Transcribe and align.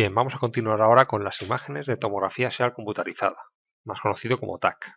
Bien, 0.00 0.14
vamos 0.14 0.34
a 0.34 0.38
continuar 0.38 0.80
ahora 0.80 1.04
con 1.04 1.24
las 1.24 1.42
imágenes 1.42 1.84
de 1.84 1.98
tomografía 1.98 2.46
axial 2.46 2.72
computarizada, 2.72 3.36
más 3.84 4.00
conocido 4.00 4.40
como 4.40 4.58
TAC. 4.58 4.96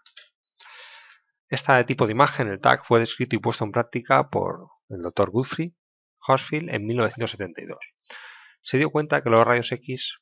Este 1.50 1.84
tipo 1.84 2.06
de 2.06 2.14
imagen, 2.14 2.48
el 2.48 2.62
TAC, 2.62 2.86
fue 2.86 3.02
descrito 3.02 3.36
y 3.36 3.40
puesto 3.40 3.66
en 3.66 3.74
práctica 3.74 4.30
por 4.30 4.70
el 4.88 5.02
Dr. 5.02 5.30
Guthrie 5.30 5.76
Horsfield 6.26 6.70
en 6.70 6.86
1972. 6.86 7.80
Se 8.62 8.78
dio 8.78 8.92
cuenta 8.92 9.22
que 9.22 9.30
los 9.30 9.46
rayos 9.46 9.74
X 9.74 10.22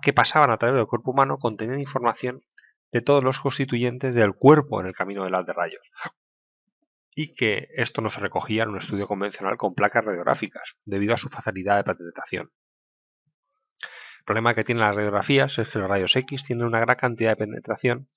que 0.00 0.12
pasaban 0.12 0.52
a 0.52 0.58
través 0.58 0.76
del 0.76 0.86
cuerpo 0.86 1.10
humano 1.10 1.38
contenían 1.38 1.80
información 1.80 2.44
de 2.92 3.00
todos 3.00 3.24
los 3.24 3.40
constituyentes 3.40 4.14
del 4.14 4.34
cuerpo 4.34 4.80
en 4.80 4.86
el 4.86 4.94
camino 4.94 5.24
del 5.24 5.34
haz 5.34 5.46
de 5.46 5.54
rayos, 5.54 5.82
y 7.16 7.34
que 7.34 7.66
esto 7.74 8.00
no 8.00 8.10
se 8.10 8.20
recogía 8.20 8.62
en 8.62 8.68
un 8.68 8.78
estudio 8.78 9.08
convencional 9.08 9.56
con 9.56 9.74
placas 9.74 10.04
radiográficas, 10.04 10.76
debido 10.86 11.14
a 11.14 11.18
su 11.18 11.28
facilidad 11.28 11.84
de 11.84 11.94
penetración. 11.94 12.52
El 14.20 14.24
problema 14.24 14.54
que 14.54 14.64
tienen 14.64 14.84
las 14.84 14.94
radiografías 14.94 15.58
es 15.58 15.68
que 15.68 15.78
los 15.78 15.88
rayos 15.88 16.14
X 16.14 16.44
tienen 16.44 16.66
una 16.66 16.78
gran 16.80 16.96
cantidad 16.96 17.30
de 17.30 17.36
penetración, 17.36 18.08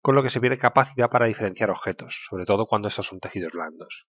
con 0.00 0.14
lo 0.14 0.22
que 0.22 0.30
se 0.30 0.40
pierde 0.40 0.58
capacidad 0.58 1.10
para 1.10 1.26
diferenciar 1.26 1.70
objetos, 1.70 2.26
sobre 2.28 2.44
todo 2.44 2.66
cuando 2.66 2.88
estos 2.88 3.06
son 3.06 3.18
tejidos 3.18 3.52
blandos. 3.52 4.06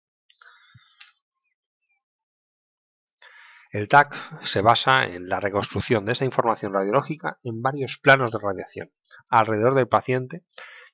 El 3.70 3.88
TAC 3.88 4.42
se 4.42 4.62
basa 4.62 5.04
en 5.04 5.28
la 5.28 5.40
reconstrucción 5.40 6.04
de 6.04 6.12
esta 6.12 6.24
información 6.24 6.72
radiológica 6.72 7.38
en 7.42 7.62
varios 7.62 7.98
planos 8.02 8.32
de 8.32 8.38
radiación 8.38 8.92
alrededor 9.28 9.74
del 9.74 9.88
paciente 9.88 10.44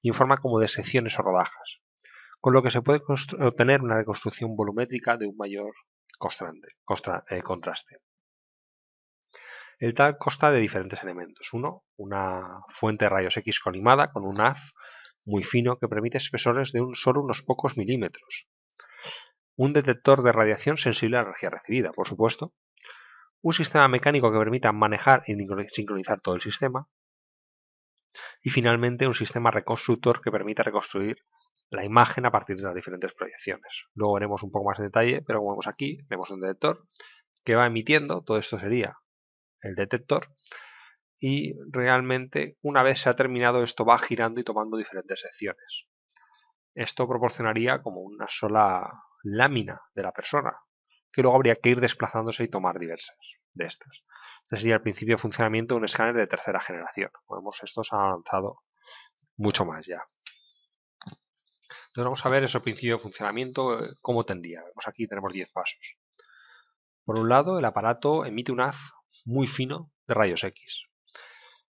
y 0.03 0.09
en 0.09 0.15
forma 0.15 0.37
como 0.37 0.59
de 0.59 0.69
secciones 0.69 1.19
o 1.19 1.23
rodajas, 1.23 1.81
con 2.41 2.53
lo 2.53 2.63
que 2.63 2.71
se 2.71 2.83
puede 2.83 3.01
obtener 3.41 3.81
una 3.81 3.97
reconstrucción 3.97 4.57
volumétrica 4.57 5.17
de 5.17 5.27
un 5.27 5.37
mayor 5.37 5.73
eh, 7.31 7.43
contraste. 7.43 8.01
El 9.85 9.93
TAC 9.93 10.17
consta 10.17 10.51
de 10.51 10.61
diferentes 10.61 11.03
elementos. 11.03 11.53
Uno, 11.53 11.85
una 11.99 12.63
fuente 12.71 13.05
de 13.05 13.11
rayos 13.11 13.37
X 13.37 13.61
colimada 13.61 14.13
con 14.13 14.25
un 14.25 14.41
haz 14.41 14.73
muy 15.27 15.45
fino 15.45 15.79
que 15.79 15.89
permite 15.89 16.17
espesores 16.17 16.73
de 16.73 16.81
un, 16.81 16.95
solo 16.95 17.21
unos 17.21 17.43
pocos 17.43 17.77
milímetros. 17.77 18.49
Un 19.57 19.75
detector 19.75 20.23
de 20.23 20.33
radiación 20.33 20.79
sensible 20.79 21.19
a 21.19 21.21
la 21.21 21.27
energía 21.27 21.51
recibida, 21.51 21.91
por 21.91 22.09
supuesto. 22.09 22.55
Un 23.43 23.53
sistema 23.53 23.87
mecánico 23.87 24.33
que 24.33 24.39
permita 24.39 24.73
manejar 24.73 25.23
y 25.27 25.37
sincronizar 25.69 26.23
todo 26.23 26.37
el 26.37 26.41
sistema. 26.41 26.89
Y 28.43 28.49
finalmente 28.49 29.07
un 29.07 29.13
sistema 29.13 29.51
reconstructor 29.51 30.23
que 30.23 30.31
permita 30.31 30.63
reconstruir 30.63 31.19
la 31.69 31.85
imagen 31.85 32.25
a 32.25 32.31
partir 32.31 32.57
de 32.57 32.63
las 32.63 32.75
diferentes 32.75 33.13
proyecciones. 33.13 33.85
Luego 33.93 34.15
veremos 34.15 34.43
un 34.45 34.51
poco 34.51 34.71
más 34.71 34.79
en 34.79 34.87
detalle, 34.87 35.21
pero 35.21 35.41
como 35.41 35.51
vemos 35.51 35.67
aquí, 35.67 35.99
tenemos 36.09 36.31
un 36.31 36.41
detector 36.41 36.89
que 37.45 37.55
va 37.55 37.67
emitiendo, 37.67 38.23
todo 38.23 38.39
esto 38.39 38.59
sería 38.59 38.97
el 39.65 39.75
detector 39.75 40.29
y 41.19 41.55
realmente 41.71 42.59
una 42.63 42.83
vez 42.83 43.01
se 43.01 43.09
ha 43.09 43.17
terminado 43.17 43.63
esto 43.63 43.85
va 43.85 43.99
girando 43.99 44.41
y 44.41 44.45
tomando 44.45 44.77
diferentes 44.77 45.21
secciones. 45.21 45.87
Esto 46.75 47.09
proporcionaría 47.09 47.83
como 47.83 48.01
una 48.01 48.27
sola 48.29 48.93
lámina 49.23 49.81
de 49.95 50.03
la 50.03 50.13
persona 50.13 50.53
que 51.11 51.23
luego 51.23 51.37
habría 51.37 51.57
que 51.57 51.71
ir 51.71 51.81
desplazándose 51.81 52.45
y 52.45 52.49
tomar 52.49 52.79
diversas 52.79 53.17
de 53.55 53.67
estas. 53.67 54.03
Este 54.45 54.57
sería 54.57 54.75
el 54.75 54.83
principio 54.83 55.15
de 55.15 55.23
funcionamiento 55.23 55.75
de 55.75 55.79
un 55.79 55.85
escáner 55.85 56.15
de 56.15 56.27
tercera 56.27 56.61
generación. 56.61 57.11
Como 57.25 57.41
vemos, 57.41 57.61
estos 57.63 57.93
han 57.93 58.01
avanzado 58.01 58.63
mucho 59.37 59.65
más 59.65 59.87
ya. 59.87 60.05
Entonces 61.07 62.05
vamos 62.05 62.27
a 62.27 62.29
ver 62.29 62.43
ese 62.43 62.59
principio 62.59 62.97
de 62.97 63.03
funcionamiento, 63.03 63.85
eh, 63.85 63.95
cómo 64.03 64.25
tendría. 64.25 64.61
Vemos 64.61 64.89
aquí 64.89 65.07
tenemos 65.07 65.33
10 65.33 65.53
pasos. 65.53 65.97
Por 67.05 67.19
un 67.21 67.29
lado, 67.29 67.59
el 67.59 67.65
aparato 67.65 68.25
emite 68.25 68.51
un 68.51 68.61
haz 68.61 68.77
muy 69.25 69.47
fino 69.47 69.93
de 70.07 70.15
rayos 70.15 70.45
X. 70.45 70.85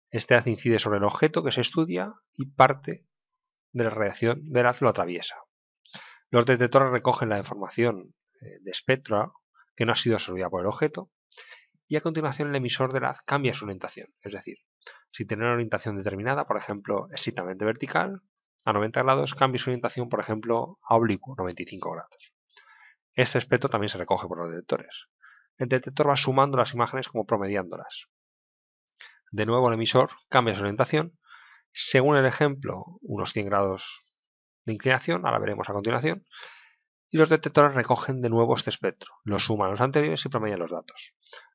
Este 0.09 0.35
haz 0.35 0.47
incide 0.47 0.79
sobre 0.79 0.97
el 0.97 1.03
objeto 1.03 1.43
que 1.43 1.51
se 1.51 1.61
estudia 1.61 2.13
y 2.33 2.45
parte 2.47 3.05
de 3.71 3.83
la 3.83 3.89
radiación 3.89 4.51
del 4.51 4.65
haz 4.65 4.81
lo 4.81 4.89
atraviesa. 4.89 5.35
Los 6.29 6.45
detectores 6.45 6.91
recogen 6.91 7.29
la 7.29 7.37
información 7.37 8.15
eh, 8.41 8.59
de 8.61 8.71
espectro 8.71 9.33
que 9.75 9.85
no 9.85 9.91
ha 9.91 9.95
sido 9.95 10.15
absorbida 10.15 10.49
por 10.49 10.61
el 10.61 10.67
objeto 10.67 11.11
y 11.87 11.97
a 11.97 12.01
continuación 12.01 12.49
el 12.49 12.55
emisor 12.55 12.93
del 12.93 13.05
haz 13.05 13.19
cambia 13.25 13.53
su 13.53 13.65
orientación, 13.65 14.13
es 14.21 14.33
decir, 14.33 14.57
si 15.11 15.25
tiene 15.25 15.43
una 15.43 15.53
orientación 15.53 15.97
determinada, 15.97 16.45
por 16.45 16.57
ejemplo, 16.57 17.07
estrictamente 17.13 17.63
vertical, 17.63 18.21
a 18.65 18.73
90 18.73 19.03
grados, 19.03 19.35
cambia 19.35 19.59
su 19.59 19.69
orientación, 19.69 20.09
por 20.09 20.19
ejemplo, 20.19 20.79
a 20.81 20.95
oblicuo, 20.95 21.35
95 21.37 21.91
grados. 21.91 22.33
Este 23.13 23.37
espectro 23.37 23.69
también 23.69 23.89
se 23.89 23.97
recoge 23.97 24.27
por 24.27 24.39
los 24.39 24.49
detectores 24.49 25.07
el 25.57 25.69
detector 25.69 26.09
va 26.09 26.17
sumando 26.17 26.57
las 26.57 26.73
imágenes 26.73 27.07
como 27.07 27.25
promediándolas. 27.25 28.07
De 29.31 29.45
nuevo 29.45 29.67
el 29.67 29.75
emisor 29.75 30.11
cambia 30.29 30.55
su 30.55 30.61
orientación, 30.61 31.17
según 31.73 32.15
el 32.17 32.25
ejemplo, 32.25 32.85
unos 33.01 33.33
100 33.33 33.45
grados 33.47 34.03
de 34.65 34.73
inclinación, 34.73 35.25
ahora 35.25 35.39
veremos 35.39 35.69
a 35.69 35.73
continuación, 35.73 36.25
y 37.09 37.17
los 37.17 37.29
detectores 37.29 37.75
recogen 37.75 38.21
de 38.21 38.29
nuevo 38.29 38.55
este 38.55 38.69
espectro, 38.69 39.13
lo 39.23 39.39
suman 39.39 39.67
a 39.67 39.71
los 39.71 39.81
anteriores 39.81 40.25
y 40.25 40.29
promedian 40.29 40.59
los 40.59 40.71
datos. 40.71 41.13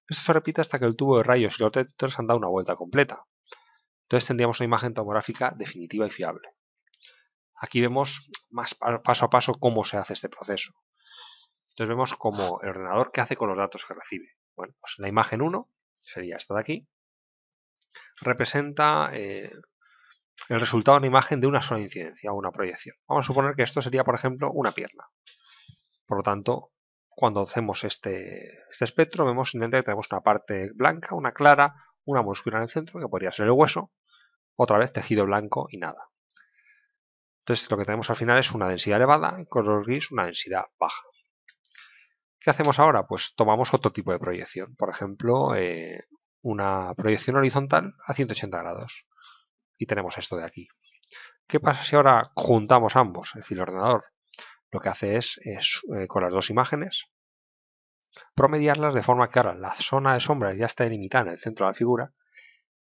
Esto 0.09 0.25
se 0.25 0.33
repite 0.33 0.61
hasta 0.61 0.79
que 0.79 0.85
el 0.85 0.97
tubo 0.97 1.19
de 1.19 1.23
rayos 1.23 1.59
y 1.59 1.63
los 1.63 1.73
detectores 1.73 2.19
han 2.19 2.27
dado 2.27 2.39
una 2.39 2.49
vuelta 2.49 2.77
completa. 2.77 3.25
Entonces 4.03 4.27
tendríamos 4.27 4.59
una 4.61 4.67
imagen 4.67 4.93
tomográfica 4.93 5.55
definitiva 5.57 6.07
y 6.07 6.11
fiable. 6.11 6.49
Aquí 7.55 7.81
vemos 7.81 8.29
más 8.49 8.75
paso 8.75 9.27
a 9.27 9.31
paso 9.31 9.55
cómo 9.55 9.85
se 9.85 9.99
hace 9.99 10.15
este 10.15 10.29
proceso. 10.29 10.73
Entonces 11.71 11.89
vemos 11.89 12.15
como 12.15 12.61
el 12.63 12.71
ordenador 12.71 13.11
qué 13.13 13.21
hace 13.21 13.37
con 13.37 13.49
los 13.49 13.57
datos 13.57 13.85
que 13.87 13.95
recibe. 13.95 14.37
Bueno, 14.57 14.75
pues 14.81 14.95
la 14.99 15.09
imagen 15.09 15.41
1 15.41 15.69
sería 16.01 16.37
esta 16.37 16.55
de 16.55 16.61
aquí. 16.61 16.89
Representa 18.21 19.11
eh, 19.13 19.51
el 20.49 20.61
resultado 20.61 20.97
de 20.97 21.01
una 21.01 21.07
imagen 21.07 21.41
de 21.41 21.47
una 21.47 21.63
sola 21.63 21.81
incidencia 21.81 22.33
o 22.33 22.37
una 22.37 22.51
proyección. 22.51 22.97
Vamos 23.09 23.25
a 23.25 23.29
suponer 23.29 23.55
que 23.55 23.63
esto 23.63 23.83
sería, 23.83 24.05
por 24.05 24.15
ejemplo, 24.15 24.51
una 24.53 24.73
pierna. 24.73 25.09
Por 26.07 26.19
lo 26.19 26.23
tanto, 26.23 26.73
cuando 27.09 27.43
hacemos 27.43 27.85
este, 27.85 28.65
este 28.71 28.85
espectro, 28.85 29.25
vemos 29.25 29.53
que 29.53 29.59
tenemos 29.59 30.09
una 30.11 30.21
parte 30.23 30.71
blanca, 30.75 31.15
una 31.15 31.33
clara, 31.33 31.75
una 32.05 32.23
muscula 32.23 32.59
en 32.59 32.65
el 32.65 32.71
centro, 32.71 33.01
que 33.01 33.09
podría 33.09 33.33
ser 33.33 33.47
el 33.47 33.53
hueso, 33.53 33.93
otra 34.57 34.79
vez 34.79 34.93
tejido 34.93 35.25
blanco 35.25 35.67
y 35.71 35.79
nada. 35.79 36.11
Entonces 37.41 37.71
lo 37.71 37.77
que 37.77 37.85
tenemos 37.85 38.11
al 38.11 38.17
final 38.17 38.39
es 38.39 38.53
una 38.53 38.69
densidad 38.69 38.97
elevada 38.97 39.41
y 39.41 39.47
color 39.47 39.85
gris 39.85 40.11
una 40.11 40.27
densidad 40.27 40.65
baja. 40.79 41.03
¿Qué 42.41 42.51
hacemos 42.51 42.79
ahora? 42.79 43.07
Pues 43.07 43.33
tomamos 43.37 43.75
otro 43.75 43.93
tipo 43.93 44.13
de 44.13 44.19
proyección. 44.19 44.75
Por 44.77 44.89
ejemplo, 44.89 45.55
eh, 45.55 46.05
una 46.43 46.95
proyección 46.95 47.37
horizontal 47.37 47.95
a 48.05 48.15
180 48.15 48.59
grados. 48.59 49.05
Y 49.77 49.87
tenemos 49.87 50.17
esto 50.19 50.37
de 50.37 50.45
aquí. 50.45 50.69
¿Qué 51.47 51.61
pasa 51.61 51.85
si 51.85 51.97
ahora 51.97 52.31
juntamos 52.35 52.97
ambos? 52.97 53.29
Es 53.35 53.43
decir, 53.43 53.59
el 53.59 53.63
ordenador 53.63 54.05
lo 54.71 54.81
que 54.81 54.89
hace 54.89 55.17
es, 55.17 55.39
eh, 55.97 56.07
con 56.07 56.23
las 56.23 56.33
dos 56.33 56.51
imágenes, 56.51 57.07
promediarlas 58.35 58.95
de 58.95 59.03
forma 59.03 59.29
que 59.29 59.39
ahora 59.39 59.55
la 59.55 59.75
zona 59.75 60.15
de 60.15 60.21
sombra 60.21 60.55
ya 60.55 60.67
está 60.67 60.85
delimitada 60.85 61.27
en 61.27 61.33
el 61.33 61.39
centro 61.39 61.67
de 61.67 61.71
la 61.71 61.75
figura, 61.75 62.13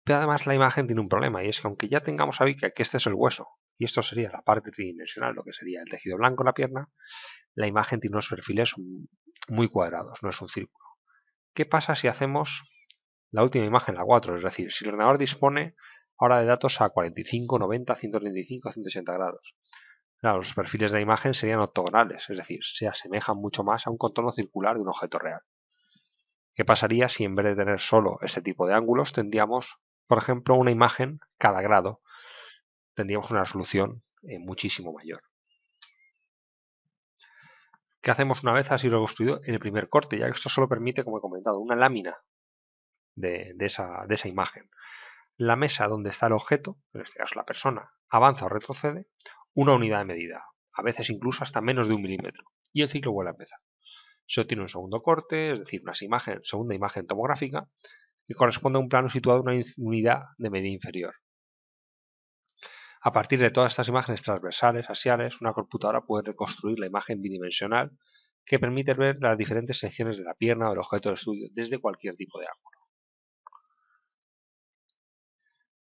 pero 0.02 0.18
además 0.18 0.46
la 0.46 0.54
imagen 0.54 0.86
tiene 0.86 1.00
un 1.00 1.08
problema 1.08 1.42
y 1.42 1.48
es 1.48 1.60
que 1.60 1.66
aunque 1.66 1.88
ya 1.88 2.00
tengamos 2.00 2.40
a 2.40 2.46
que 2.46 2.72
este 2.76 2.96
es 2.96 3.06
el 3.06 3.14
hueso 3.14 3.48
y 3.78 3.84
esto 3.84 4.02
sería 4.02 4.30
la 4.30 4.42
parte 4.42 4.70
tridimensional, 4.70 5.34
lo 5.34 5.44
que 5.44 5.52
sería 5.52 5.80
el 5.80 5.90
tejido 5.90 6.16
blanco 6.16 6.42
en 6.42 6.46
la 6.46 6.54
pierna, 6.54 6.88
la 7.54 7.66
imagen 7.66 8.00
tiene 8.00 8.14
unos 8.14 8.28
perfiles 8.28 8.74
muy 9.48 9.68
cuadrados, 9.68 10.22
no 10.22 10.30
es 10.30 10.40
un 10.40 10.48
círculo. 10.48 10.84
¿Qué 11.54 11.66
pasa 11.66 11.94
si 11.94 12.08
hacemos 12.08 12.64
la 13.30 13.42
última 13.42 13.64
imagen, 13.64 13.94
la 13.94 14.04
4? 14.04 14.36
Es 14.36 14.42
decir, 14.42 14.72
si 14.72 14.84
el 14.84 14.90
ordenador 14.90 15.18
dispone 15.18 15.74
ahora 16.18 16.40
de 16.40 16.46
datos 16.46 16.80
a 16.80 16.90
45, 16.90 17.58
90, 17.58 17.94
135, 17.94 18.72
180 18.72 19.12
grados. 19.12 19.54
los 20.22 20.54
perfiles 20.54 20.90
de 20.90 20.98
la 20.98 21.02
imagen 21.02 21.34
serían 21.34 21.60
ortogonales, 21.60 22.28
es 22.30 22.36
decir, 22.36 22.60
se 22.62 22.88
asemejan 22.88 23.36
mucho 23.36 23.62
más 23.62 23.86
a 23.86 23.90
un 23.90 23.98
contorno 23.98 24.32
circular 24.32 24.76
de 24.76 24.82
un 24.82 24.88
objeto 24.88 25.18
real. 25.18 25.40
¿Qué 26.54 26.64
pasaría 26.64 27.08
si 27.08 27.24
en 27.24 27.34
vez 27.34 27.46
de 27.46 27.56
tener 27.56 27.80
solo 27.80 28.16
ese 28.22 28.40
tipo 28.40 28.66
de 28.66 28.74
ángulos 28.74 29.12
tendríamos, 29.12 29.76
por 30.06 30.18
ejemplo, 30.18 30.54
una 30.54 30.70
imagen 30.70 31.18
cada 31.36 31.60
grado? 31.60 32.00
Tendríamos 32.94 33.30
una 33.30 33.40
resolución 33.40 34.02
eh, 34.22 34.38
muchísimo 34.38 34.92
mayor. 34.92 35.22
¿Qué 38.04 38.10
hacemos 38.10 38.42
una 38.42 38.52
vez 38.52 38.70
ha 38.70 38.76
sido 38.76 38.96
reconstruido 38.96 39.40
en 39.44 39.54
el 39.54 39.60
primer 39.60 39.88
corte? 39.88 40.18
Ya 40.18 40.26
que 40.26 40.32
esto 40.32 40.50
solo 40.50 40.68
permite, 40.68 41.04
como 41.04 41.16
he 41.16 41.22
comentado, 41.22 41.58
una 41.58 41.74
lámina 41.74 42.18
de, 43.14 43.54
esa, 43.60 44.04
de 44.06 44.14
esa 44.14 44.28
imagen. 44.28 44.68
La 45.38 45.56
mesa 45.56 45.88
donde 45.88 46.10
está 46.10 46.26
el 46.26 46.34
objeto, 46.34 46.76
en 46.92 47.00
este 47.00 47.18
caso 47.18 47.36
la 47.36 47.46
persona, 47.46 47.94
avanza 48.10 48.44
o 48.44 48.50
retrocede 48.50 49.08
una 49.54 49.72
unidad 49.72 50.00
de 50.00 50.04
medida, 50.04 50.44
a 50.74 50.82
veces 50.82 51.08
incluso 51.08 51.44
hasta 51.44 51.62
menos 51.62 51.88
de 51.88 51.94
un 51.94 52.02
milímetro, 52.02 52.44
y 52.74 52.82
el 52.82 52.90
ciclo 52.90 53.10
vuelve 53.10 53.30
a 53.30 53.32
empezar. 53.32 53.60
Se 54.26 54.42
obtiene 54.42 54.64
un 54.64 54.68
segundo 54.68 55.00
corte, 55.00 55.52
es 55.52 55.60
decir, 55.60 55.80
una 55.82 55.94
segunda 55.94 56.74
imagen 56.74 57.06
tomográfica, 57.06 57.70
que 58.28 58.34
corresponde 58.34 58.78
a 58.78 58.82
un 58.82 58.90
plano 58.90 59.08
situado 59.08 59.40
en 59.40 59.56
una 59.56 59.64
unidad 59.78 60.20
de 60.36 60.50
medida 60.50 60.74
inferior. 60.74 61.14
A 63.06 63.12
partir 63.12 63.38
de 63.38 63.50
todas 63.50 63.72
estas 63.74 63.88
imágenes 63.88 64.22
transversales, 64.22 64.88
axiales, 64.88 65.38
una 65.42 65.52
computadora 65.52 66.00
puede 66.00 66.30
reconstruir 66.30 66.78
la 66.78 66.86
imagen 66.86 67.20
bidimensional 67.20 67.90
que 68.46 68.58
permite 68.58 68.94
ver 68.94 69.18
las 69.20 69.36
diferentes 69.36 69.78
secciones 69.78 70.16
de 70.16 70.24
la 70.24 70.32
pierna 70.32 70.70
o 70.70 70.72
el 70.72 70.78
objeto 70.78 71.10
de 71.10 71.16
estudio 71.16 71.48
desde 71.52 71.78
cualquier 71.78 72.16
tipo 72.16 72.40
de 72.40 72.46
ángulo. 72.46 72.78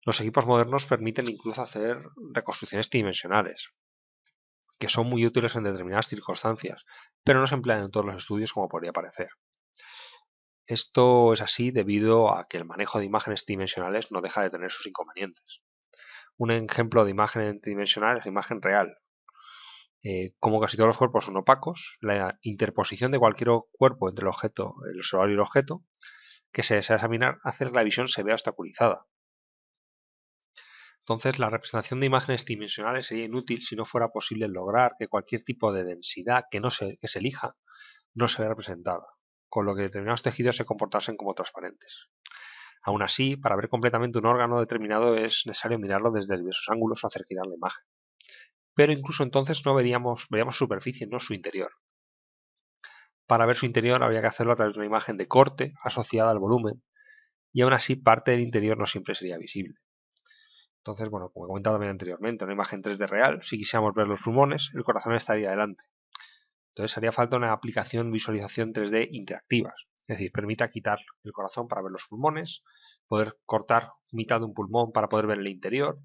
Los 0.05 0.21
equipos 0.21 0.45
modernos 0.45 0.85
permiten 0.85 1.31
incluso 1.31 1.63
hacer 1.63 2.05
reconstrucciones 2.35 2.91
tridimensionales, 2.91 3.71
que 4.79 4.91
son 4.91 5.07
muy 5.07 5.25
útiles 5.25 5.57
en 5.57 5.65
determinadas 5.65 6.09
circunstancias, 6.09 6.85
pero 7.25 7.41
no 7.41 7.47
se 7.47 7.55
emplean 7.55 7.85
en 7.85 7.91
todos 7.91 8.05
los 8.05 8.17
estudios 8.17 8.53
como 8.53 8.69
podría 8.69 8.93
parecer. 8.93 9.31
Esto 10.67 11.33
es 11.33 11.41
así 11.41 11.71
debido 11.71 12.37
a 12.37 12.47
que 12.47 12.59
el 12.59 12.67
manejo 12.67 12.99
de 12.99 13.07
imágenes 13.07 13.47
tridimensionales 13.47 14.13
no 14.13 14.21
deja 14.21 14.43
de 14.43 14.51
tener 14.51 14.71
sus 14.71 14.87
inconvenientes. 14.87 15.63
Un 16.39 16.51
ejemplo 16.51 17.05
de 17.05 17.11
imagen 17.11 17.61
tridimensional 17.61 18.19
es 18.19 18.25
la 18.25 18.31
imagen 18.31 18.61
real. 18.61 18.99
Eh, 20.03 20.35
como 20.39 20.61
casi 20.61 20.77
todos 20.77 20.89
los 20.89 20.99
cuerpos 20.99 21.25
son 21.25 21.37
opacos, 21.37 21.99
la 22.01 22.39
interposición 22.43 23.11
de 23.11 23.19
cualquier 23.19 23.51
cuerpo 23.73 24.09
entre 24.09 24.25
el 24.25 24.29
objeto, 24.29 24.75
el 24.91 24.99
observador 24.99 25.31
y 25.31 25.35
el 25.35 25.41
objeto, 25.41 25.83
que 26.53 26.63
se 26.63 26.77
desea 26.77 26.97
examinar, 26.97 27.39
hace 27.43 27.65
que 27.65 27.73
la 27.73 27.83
visión 27.83 28.07
se 28.09 28.23
vea 28.23 28.35
obstaculizada. 28.35 29.07
Entonces, 31.01 31.39
la 31.39 31.51
representación 31.51 32.01
de 32.01 32.07
imágenes 32.07 32.45
tridimensionales 32.45 33.07
sería 33.07 33.25
inútil 33.25 33.63
si 33.63 33.77
no 33.77 33.85
fuera 33.85 34.09
posible 34.09 34.49
lograr 34.49 34.93
que 34.99 35.09
cualquier 35.09 35.45
tipo 35.45 35.73
de 35.73 35.85
densidad 35.85 36.45
que, 36.51 36.61
no 36.61 36.71
se, 36.71 36.99
que 37.01 37.09
se 37.09 37.21
elija 37.21 37.57
no 38.15 38.29
se 38.29 38.43
vea 38.43 38.49
representada, 38.49 39.07
con 39.49 39.67
lo 39.67 39.77
que 39.77 39.83
determinados 39.83 40.23
tejidos 40.23 40.57
se 40.57 40.65
comportasen 40.65 41.17
como 41.17 41.35
transparentes. 41.35 42.09
Aún 42.87 43.03
así, 43.03 43.37
para 43.37 43.57
ver 43.57 43.69
completamente 43.69 44.21
un 44.21 44.27
órgano 44.27 44.61
determinado 44.61 45.17
es 45.17 45.43
necesario 45.45 45.77
mirarlo 45.77 46.13
desde 46.13 46.37
diversos 46.37 46.69
ángulos 46.69 47.03
o 47.03 47.09
hacer 47.09 47.25
girar 47.25 47.45
la 47.49 47.57
imagen. 47.57 47.85
Pero 48.77 48.93
incluso 48.93 49.25
entonces 49.25 49.67
no 49.67 49.75
veríamos, 49.75 50.29
veríamos 50.31 50.57
superficie, 50.57 51.09
no 51.09 51.19
su 51.19 51.35
interior. 51.35 51.73
Para 53.27 53.45
ver 53.45 53.57
su 53.57 53.67
interior 53.67 54.05
habría 54.05 54.21
que 54.21 54.29
hacerlo 54.29 54.53
a 54.53 54.57
través 54.57 54.75
de 54.75 54.79
una 54.79 54.87
imagen 54.87 55.17
de 55.17 55.27
corte 55.27 55.75
asociada 55.83 56.31
al 56.31 56.39
volumen, 56.39 56.81
y 57.53 57.63
aún 57.63 57.73
así 57.73 57.97
parte 57.97 58.31
del 58.31 58.43
interior 58.43 58.79
no 58.79 58.87
siempre 58.87 59.17
sería 59.17 59.37
visible. 59.37 59.81
Entonces, 60.79 61.11
bueno, 61.11 61.31
como 61.31 61.47
he 61.47 61.49
comentado 61.49 61.75
también 61.75 61.91
anteriormente, 61.91 62.45
una 62.45 62.55
imagen 62.55 62.85
3D 62.85 63.09
real, 63.09 63.41
si 63.43 63.59
quisiéramos 63.59 63.95
ver 63.95 64.07
los 64.07 64.21
pulmones, 64.21 64.71
el 64.75 64.85
corazón 64.85 65.17
estaría 65.17 65.51
delante. 65.51 65.83
Entonces 66.69 66.97
haría 66.97 67.11
falta 67.11 67.37
una 67.37 67.51
aplicación 67.51 68.13
visualización 68.13 68.73
3D 68.73 69.09
interactivas, 69.11 69.75
es 70.09 70.19
decir, 70.19 70.31
permita 70.31 70.71
quitar 70.71 71.01
el 71.25 71.33
corazón 71.33 71.67
para 71.67 71.83
ver 71.83 71.91
los 71.91 72.07
pulmones, 72.09 72.63
poder 73.09 73.39
cortar 73.45 73.93
mitad 74.13 74.39
de 74.39 74.47
un 74.47 74.55
pulmón 74.55 74.93
para 74.93 75.09
poder 75.09 75.27
ver 75.27 75.39
el 75.39 75.49
interior, 75.49 75.99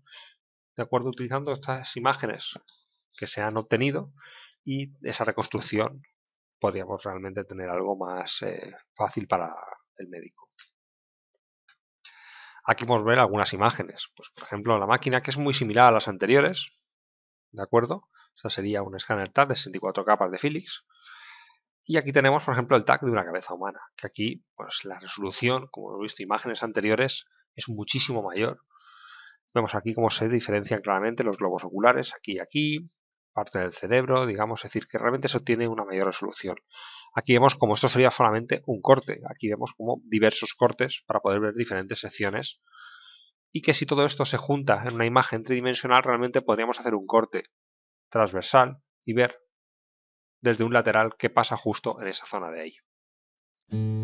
de 0.75 0.83
acuerdo, 0.83 1.09
utilizando 1.09 1.51
estas 1.51 1.95
imágenes 1.97 2.53
que 3.15 3.27
se 3.27 3.41
han 3.41 3.57
obtenido 3.57 4.11
y 4.63 4.91
esa 5.03 5.23
reconstrucción 5.25 6.01
podríamos 6.59 7.03
realmente 7.03 7.43
tener 7.43 7.69
algo 7.69 7.97
más 7.97 8.41
eh, 8.41 8.73
fácil 8.95 9.27
para 9.27 9.53
el 9.97 10.07
médico. 10.07 10.49
Aquí 12.63 12.85
podemos 12.85 13.05
ver 13.05 13.19
algunas 13.19 13.53
imágenes. 13.53 14.07
Pues, 14.15 14.29
por 14.35 14.45
ejemplo, 14.45 14.77
la 14.77 14.85
máquina 14.85 15.21
que 15.21 15.31
es 15.31 15.37
muy 15.37 15.53
similar 15.53 15.87
a 15.89 15.91
las 15.91 16.07
anteriores. 16.07 16.71
¿De 17.51 17.63
acuerdo? 17.63 18.07
Esta 18.35 18.49
sería 18.49 18.83
un 18.83 18.95
escáner 18.95 19.31
TAC 19.31 19.49
de 19.49 19.55
64 19.55 20.05
capas 20.05 20.31
de 20.31 20.37
Philips. 20.37 20.85
Y 21.83 21.97
aquí 21.97 22.11
tenemos, 22.11 22.43
por 22.43 22.53
ejemplo, 22.53 22.77
el 22.77 22.85
TAC 22.85 23.01
de 23.01 23.11
una 23.11 23.25
cabeza 23.25 23.53
humana, 23.53 23.79
que 23.97 24.07
aquí 24.07 24.45
pues, 24.55 24.81
la 24.83 24.99
resolución, 24.99 25.67
como 25.71 25.91
hemos 25.91 26.03
visto 26.03 26.23
imágenes 26.23 26.63
anteriores, 26.63 27.25
es 27.55 27.69
muchísimo 27.69 28.21
mayor. 28.21 28.59
Vemos 29.53 29.75
aquí 29.75 29.93
cómo 29.93 30.09
se 30.09 30.29
diferencian 30.29 30.81
claramente 30.81 31.23
los 31.23 31.37
globos 31.37 31.63
oculares, 31.63 32.13
aquí 32.15 32.33
y 32.33 32.39
aquí, 32.39 32.91
parte 33.33 33.59
del 33.59 33.73
cerebro, 33.73 34.25
digamos, 34.25 34.63
es 34.63 34.71
decir, 34.71 34.87
que 34.87 34.97
realmente 34.97 35.27
eso 35.27 35.41
tiene 35.41 35.67
una 35.67 35.83
mayor 35.83 36.07
resolución. 36.07 36.55
Aquí 37.13 37.33
vemos 37.33 37.55
como 37.55 37.73
esto 37.73 37.89
sería 37.89 38.11
solamente 38.11 38.61
un 38.65 38.81
corte, 38.81 39.21
aquí 39.29 39.49
vemos 39.49 39.73
como 39.75 40.01
diversos 40.05 40.53
cortes 40.53 41.03
para 41.07 41.19
poder 41.19 41.41
ver 41.41 41.53
diferentes 41.53 41.99
secciones 41.99 42.61
y 43.51 43.61
que 43.61 43.73
si 43.73 43.85
todo 43.85 44.05
esto 44.05 44.25
se 44.25 44.37
junta 44.37 44.81
en 44.85 44.95
una 44.95 45.05
imagen 45.05 45.43
tridimensional 45.43 46.03
realmente 46.03 46.41
podríamos 46.41 46.79
hacer 46.79 46.95
un 46.95 47.05
corte 47.05 47.43
transversal 48.09 48.77
y 49.03 49.13
ver 49.13 49.35
desde 50.41 50.63
un 50.63 50.73
lateral 50.73 51.15
qué 51.17 51.29
pasa 51.29 51.55
justo 51.55 52.01
en 52.01 52.07
esa 52.07 52.25
zona 52.25 52.51
de 52.51 52.61
ahí. 52.61 54.00